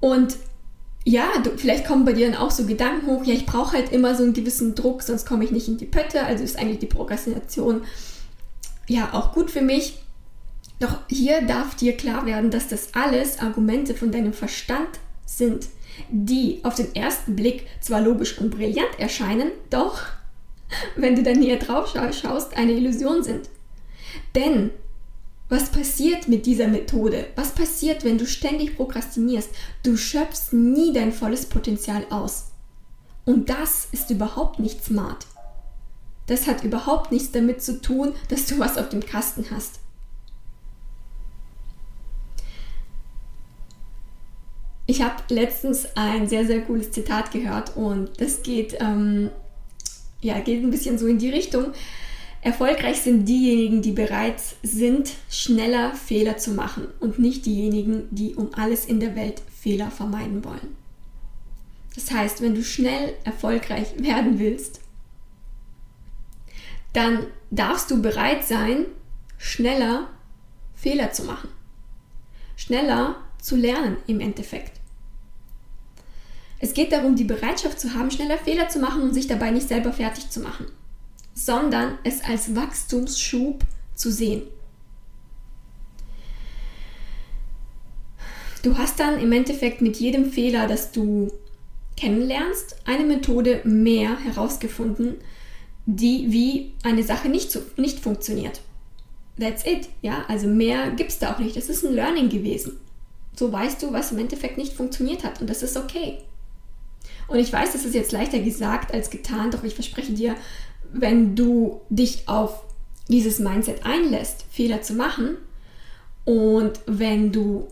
Und 0.00 0.36
ja, 1.04 1.26
du, 1.42 1.56
vielleicht 1.56 1.86
kommen 1.86 2.04
bei 2.04 2.12
dir 2.12 2.30
dann 2.30 2.40
auch 2.40 2.50
so 2.50 2.66
Gedanken 2.66 3.06
hoch, 3.06 3.24
ja, 3.24 3.34
ich 3.34 3.46
brauche 3.46 3.72
halt 3.72 3.92
immer 3.92 4.14
so 4.14 4.22
einen 4.22 4.34
gewissen 4.34 4.74
Druck, 4.74 5.02
sonst 5.02 5.26
komme 5.26 5.44
ich 5.44 5.50
nicht 5.50 5.68
in 5.68 5.78
die 5.78 5.86
Pötte, 5.86 6.24
also 6.24 6.44
ist 6.44 6.58
eigentlich 6.58 6.78
die 6.78 6.86
Prokrastination 6.86 7.82
ja 8.86 9.12
auch 9.12 9.32
gut 9.32 9.50
für 9.50 9.62
mich. 9.62 10.02
Doch 10.78 10.98
hier 11.08 11.42
darf 11.42 11.74
dir 11.74 11.96
klar 11.96 12.26
werden, 12.26 12.50
dass 12.50 12.68
das 12.68 12.94
alles 12.94 13.38
Argumente 13.38 13.94
von 13.94 14.12
deinem 14.12 14.32
Verstand 14.32 14.88
sind, 15.36 15.68
die 16.10 16.60
auf 16.62 16.74
den 16.74 16.94
ersten 16.94 17.36
Blick 17.36 17.66
zwar 17.80 18.00
logisch 18.00 18.38
und 18.38 18.50
brillant 18.50 18.98
erscheinen, 18.98 19.50
doch, 19.70 20.02
wenn 20.96 21.16
du 21.16 21.22
dann 21.22 21.40
näher 21.40 21.58
drauf 21.58 21.92
schaust, 21.92 22.56
eine 22.56 22.72
Illusion 22.72 23.22
sind. 23.22 23.48
Denn 24.34 24.70
was 25.48 25.70
passiert 25.70 26.28
mit 26.28 26.46
dieser 26.46 26.68
Methode? 26.68 27.26
Was 27.34 27.52
passiert, 27.52 28.04
wenn 28.04 28.18
du 28.18 28.26
ständig 28.26 28.76
prokrastinierst? 28.76 29.50
Du 29.82 29.96
schöpfst 29.96 30.52
nie 30.52 30.92
dein 30.92 31.12
volles 31.12 31.46
Potenzial 31.46 32.06
aus. 32.10 32.52
Und 33.24 33.50
das 33.50 33.88
ist 33.90 34.10
überhaupt 34.10 34.60
nicht 34.60 34.84
smart. 34.84 35.26
Das 36.28 36.46
hat 36.46 36.62
überhaupt 36.62 37.10
nichts 37.10 37.32
damit 37.32 37.62
zu 37.62 37.82
tun, 37.82 38.12
dass 38.28 38.46
du 38.46 38.60
was 38.60 38.78
auf 38.78 38.88
dem 38.90 39.04
Kasten 39.04 39.46
hast. 39.50 39.80
Ich 44.90 45.02
habe 45.02 45.22
letztens 45.28 45.86
ein 45.94 46.26
sehr, 46.26 46.44
sehr 46.44 46.62
cooles 46.62 46.90
Zitat 46.90 47.30
gehört 47.30 47.76
und 47.76 48.10
das 48.20 48.42
geht, 48.42 48.76
ähm, 48.80 49.30
ja, 50.20 50.40
geht 50.40 50.64
ein 50.64 50.72
bisschen 50.72 50.98
so 50.98 51.06
in 51.06 51.16
die 51.16 51.30
Richtung. 51.30 51.66
Erfolgreich 52.42 53.00
sind 53.00 53.24
diejenigen, 53.24 53.82
die 53.82 53.92
bereit 53.92 54.42
sind, 54.64 55.12
schneller 55.30 55.94
Fehler 55.94 56.38
zu 56.38 56.50
machen 56.54 56.88
und 56.98 57.20
nicht 57.20 57.46
diejenigen, 57.46 58.08
die 58.10 58.34
um 58.34 58.52
alles 58.52 58.84
in 58.84 58.98
der 58.98 59.14
Welt 59.14 59.42
Fehler 59.60 59.92
vermeiden 59.92 60.44
wollen. 60.44 60.74
Das 61.94 62.10
heißt, 62.10 62.42
wenn 62.42 62.56
du 62.56 62.64
schnell 62.64 63.14
erfolgreich 63.22 64.02
werden 64.02 64.40
willst, 64.40 64.80
dann 66.94 67.28
darfst 67.52 67.92
du 67.92 68.02
bereit 68.02 68.44
sein, 68.44 68.86
schneller 69.38 70.08
Fehler 70.74 71.12
zu 71.12 71.26
machen. 71.26 71.48
Schneller 72.56 73.14
zu 73.40 73.54
lernen 73.54 73.98
im 74.08 74.18
Endeffekt. 74.18 74.79
Es 76.60 76.74
geht 76.74 76.92
darum, 76.92 77.16
die 77.16 77.24
Bereitschaft 77.24 77.80
zu 77.80 77.94
haben, 77.94 78.10
schneller 78.10 78.36
Fehler 78.36 78.68
zu 78.68 78.78
machen 78.78 79.02
und 79.02 79.14
sich 79.14 79.26
dabei 79.26 79.50
nicht 79.50 79.66
selber 79.66 79.92
fertig 79.92 80.30
zu 80.30 80.40
machen, 80.40 80.66
sondern 81.34 81.98
es 82.04 82.22
als 82.22 82.54
Wachstumsschub 82.54 83.64
zu 83.94 84.12
sehen. 84.12 84.42
Du 88.62 88.76
hast 88.76 89.00
dann 89.00 89.18
im 89.18 89.32
Endeffekt 89.32 89.80
mit 89.80 89.96
jedem 89.96 90.30
Fehler, 90.30 90.66
das 90.66 90.92
du 90.92 91.32
kennenlernst, 91.96 92.76
eine 92.84 93.04
Methode 93.04 93.62
mehr 93.64 94.18
herausgefunden, 94.18 95.16
die 95.86 96.26
wie 96.30 96.74
eine 96.82 97.02
Sache 97.02 97.30
nicht, 97.30 97.50
so, 97.50 97.62
nicht 97.78 98.00
funktioniert. 98.00 98.60
That's 99.38 99.64
it. 99.64 99.88
Ja, 100.02 100.24
also 100.28 100.46
mehr 100.46 100.90
gibt 100.90 101.10
es 101.10 101.18
da 101.18 101.32
auch 101.32 101.38
nicht. 101.38 101.56
Das 101.56 101.70
ist 101.70 101.84
ein 101.84 101.94
Learning 101.94 102.28
gewesen. 102.28 102.78
So 103.34 103.50
weißt 103.50 103.82
du, 103.82 103.92
was 103.94 104.12
im 104.12 104.18
Endeffekt 104.18 104.58
nicht 104.58 104.74
funktioniert 104.74 105.24
hat 105.24 105.40
und 105.40 105.48
das 105.48 105.62
ist 105.62 105.78
okay. 105.78 106.18
Und 107.30 107.38
ich 107.38 107.52
weiß, 107.52 107.72
das 107.72 107.84
ist 107.84 107.94
jetzt 107.94 108.10
leichter 108.10 108.40
gesagt 108.40 108.92
als 108.92 109.08
getan, 109.08 109.52
doch 109.52 109.62
ich 109.62 109.74
verspreche 109.74 110.12
dir, 110.12 110.34
wenn 110.92 111.36
du 111.36 111.80
dich 111.88 112.28
auf 112.28 112.64
dieses 113.06 113.38
Mindset 113.38 113.86
einlässt, 113.86 114.44
Fehler 114.50 114.82
zu 114.82 114.94
machen 114.94 115.36
und 116.24 116.80
wenn 116.86 117.30
du 117.30 117.68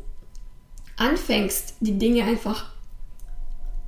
anfängst, 0.97 1.75
die 1.81 1.99
Dinge 1.99 2.23
einfach 2.23 2.71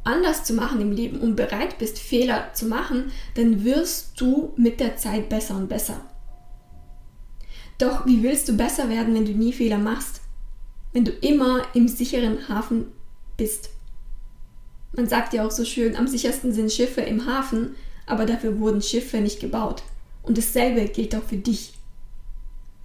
anders 0.03 0.43
zu 0.43 0.55
machen 0.55 0.81
im 0.81 0.91
Leben 0.91 1.21
und 1.21 1.37
bereit 1.37 1.79
bist, 1.79 2.01
Fehler 2.01 2.53
zu 2.53 2.67
machen, 2.67 3.13
dann 3.37 3.63
wirst 3.63 4.21
du 4.21 4.53
mit 4.57 4.81
der 4.81 4.97
Zeit 4.97 5.29
besser 5.29 5.57
und 5.57 5.69
besser. 5.69 6.01
Doch 7.79 8.07
wie 8.07 8.25
willst 8.25 8.49
du 8.49 8.57
besser 8.57 8.89
werden, 8.89 9.15
wenn 9.15 9.25
du 9.25 9.33
nie 9.33 9.53
Fehler 9.53 9.79
machst? 9.79 10.21
Wenn 10.93 11.05
du 11.05 11.13
immer 11.13 11.63
im 11.75 11.87
sicheren 11.87 12.49
Hafen 12.49 12.87
bist? 13.37 13.71
Man 15.01 15.09
sagt 15.09 15.33
ja 15.33 15.47
auch 15.47 15.51
so 15.51 15.65
schön, 15.65 15.97
am 15.97 16.07
sichersten 16.07 16.53
sind 16.53 16.71
Schiffe 16.71 17.01
im 17.01 17.25
Hafen, 17.25 17.75
aber 18.05 18.27
dafür 18.27 18.59
wurden 18.59 18.83
Schiffe 18.83 19.23
nicht 19.23 19.41
gebaut. 19.41 19.83
Und 20.23 20.37
dasselbe 20.37 20.85
gilt 20.89 21.17
auch 21.17 21.23
für 21.23 21.39
dich. 21.39 21.73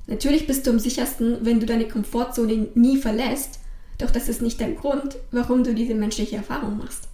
Natürlich 0.07 0.47
bist 0.47 0.65
du 0.65 0.71
am 0.71 0.79
sichersten, 0.79 1.39
wenn 1.41 1.59
du 1.59 1.65
deine 1.65 1.89
Komfortzone 1.89 2.69
nie 2.73 2.95
verlässt, 2.95 3.59
doch 3.97 4.11
das 4.11 4.29
ist 4.29 4.41
nicht 4.41 4.61
der 4.61 4.71
Grund, 4.71 5.17
warum 5.31 5.65
du 5.65 5.75
diese 5.75 5.93
menschliche 5.93 6.37
Erfahrung 6.37 6.77
machst. 6.77 7.09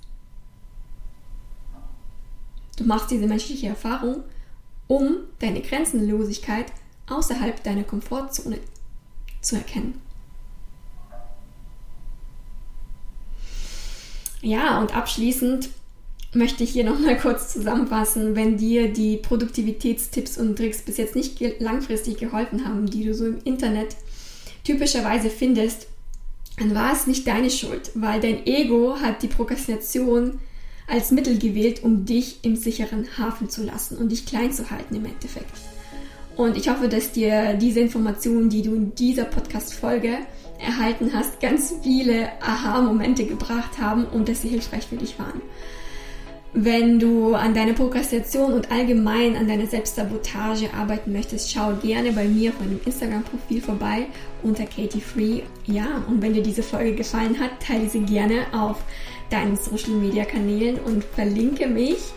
Du 2.77 2.83
machst 2.83 3.09
diese 3.09 3.25
menschliche 3.25 3.69
Erfahrung, 3.69 4.21
um 4.85 5.15
deine 5.39 5.61
Grenzenlosigkeit 5.61 6.67
außerhalb 7.09 7.63
deiner 7.63 7.85
Komfortzone 7.85 8.59
zu 9.41 9.55
erkennen. 9.55 9.99
Ja, 14.41 14.79
und 14.79 14.95
abschließend 14.95 15.69
möchte 16.33 16.63
ich 16.63 16.71
hier 16.71 16.83
nochmal 16.83 17.17
kurz 17.17 17.51
zusammenfassen, 17.51 18.35
wenn 18.35 18.57
dir 18.57 18.91
die 18.91 19.17
Produktivitätstipps 19.17 20.37
und 20.37 20.55
Tricks 20.55 20.81
bis 20.81 20.97
jetzt 20.97 21.15
nicht 21.15 21.39
langfristig 21.59 22.17
geholfen 22.17 22.65
haben, 22.65 22.89
die 22.89 23.03
du 23.03 23.13
so 23.13 23.25
im 23.25 23.39
Internet 23.43 23.95
typischerweise 24.63 25.29
findest, 25.29 25.87
dann 26.57 26.75
war 26.75 26.93
es 26.93 27.07
nicht 27.07 27.27
deine 27.27 27.49
Schuld, 27.49 27.91
weil 27.95 28.21
dein 28.21 28.45
Ego 28.45 28.95
hat 29.01 29.23
die 29.23 29.27
Prokrastination 29.27 30.39
als 30.87 31.11
Mittel 31.11 31.37
gewählt, 31.37 31.83
um 31.83 32.05
dich 32.05 32.39
im 32.43 32.55
sicheren 32.55 33.07
Hafen 33.17 33.49
zu 33.49 33.63
lassen 33.63 33.97
und 33.97 34.11
dich 34.11 34.25
klein 34.25 34.51
zu 34.51 34.69
halten 34.69 34.95
im 34.95 35.05
Endeffekt. 35.05 35.51
Und 36.35 36.57
ich 36.57 36.69
hoffe, 36.69 36.87
dass 36.87 37.11
dir 37.11 37.53
diese 37.53 37.79
Informationen, 37.79 38.49
die 38.49 38.61
du 38.61 38.73
in 38.73 38.95
dieser 38.95 39.25
Podcast-Folge 39.25 40.17
erhalten 40.61 41.11
hast, 41.13 41.39
ganz 41.39 41.75
viele 41.81 42.29
Aha-Momente 42.41 43.25
gebracht 43.25 43.79
haben 43.79 44.05
und 44.05 44.29
dass 44.29 44.41
sie 44.41 44.49
hilfreich 44.49 44.87
für 44.87 44.97
dich 44.97 45.17
waren. 45.19 45.41
Wenn 46.53 46.99
du 46.99 47.33
an 47.33 47.53
deiner 47.53 47.71
Prokrastination 47.71 48.51
und 48.51 48.71
allgemein 48.71 49.37
an 49.37 49.47
deiner 49.47 49.67
Selbstsabotage 49.67 50.73
arbeiten 50.77 51.13
möchtest, 51.13 51.49
schau 51.49 51.73
gerne 51.81 52.11
bei 52.11 52.25
mir 52.25 52.49
auf 52.49 52.59
meinem 52.59 52.81
Instagram-Profil 52.85 53.61
vorbei 53.61 54.07
unter 54.43 54.65
Katie 54.65 54.99
Free. 54.99 55.43
Ja, 55.65 56.03
und 56.09 56.21
wenn 56.21 56.33
dir 56.33 56.43
diese 56.43 56.61
Folge 56.61 56.93
gefallen 56.95 57.39
hat, 57.39 57.51
teile 57.65 57.87
sie 57.87 58.01
gerne 58.01 58.47
auf 58.51 58.83
deinen 59.29 59.55
Social-Media-Kanälen 59.55 60.77
und 60.79 61.05
verlinke 61.05 61.67
mich 61.67 62.11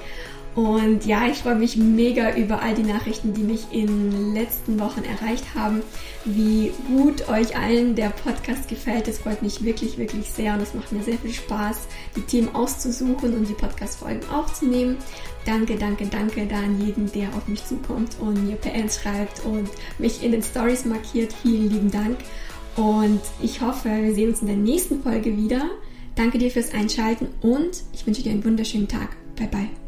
und 0.54 1.04
ja, 1.04 1.26
ich 1.26 1.38
freue 1.38 1.56
mich 1.56 1.76
mega 1.76 2.36
über 2.36 2.62
all 2.62 2.74
die 2.74 2.84
Nachrichten, 2.84 3.34
die 3.34 3.42
mich 3.42 3.66
in 3.72 4.10
den 4.10 4.34
letzten 4.34 4.78
Wochen 4.78 5.02
erreicht 5.02 5.54
haben, 5.54 5.82
wie 6.24 6.70
gut 6.86 7.28
euch 7.28 7.56
allen 7.56 7.96
der 7.96 8.10
Podcast 8.10 8.68
gefällt. 8.68 9.08
Das 9.08 9.18
freut 9.18 9.42
mich 9.42 9.64
wirklich, 9.64 9.98
wirklich 9.98 10.30
sehr 10.30 10.54
und 10.54 10.60
es 10.60 10.72
macht 10.72 10.92
mir 10.92 11.02
sehr 11.02 11.18
viel 11.18 11.32
Spaß, 11.32 11.88
die 12.14 12.20
Themen 12.20 12.54
auszusuchen 12.54 13.34
und 13.34 13.48
die 13.48 13.54
Podcast-Folgen 13.54 14.28
aufzunehmen. 14.30 14.96
Danke, 15.44 15.74
danke, 15.74 16.06
danke 16.06 16.46
da 16.46 16.56
an 16.56 16.80
jeden, 16.80 17.10
der 17.10 17.28
auf 17.36 17.48
mich 17.48 17.64
zukommt 17.66 18.16
und 18.20 18.46
mir 18.46 18.56
PNs 18.56 19.00
schreibt 19.02 19.44
und 19.44 19.68
mich 19.98 20.22
in 20.22 20.32
den 20.32 20.42
Stories 20.42 20.84
markiert. 20.84 21.32
Vielen 21.42 21.68
lieben 21.68 21.90
Dank 21.90 22.18
und 22.76 23.20
ich 23.42 23.60
hoffe, 23.60 23.88
wir 23.88 24.14
sehen 24.14 24.30
uns 24.30 24.40
in 24.40 24.46
der 24.46 24.56
nächsten 24.56 25.02
Folge 25.02 25.36
wieder. 25.36 25.68
Danke 26.14 26.38
dir 26.38 26.50
fürs 26.50 26.72
Einschalten 26.72 27.26
und 27.42 27.82
ich 27.92 28.06
wünsche 28.06 28.22
dir 28.22 28.30
einen 28.30 28.44
wunderschönen 28.44 28.86
Tag. 28.86 29.16
Bye 29.36 29.48
bye. 29.48 29.83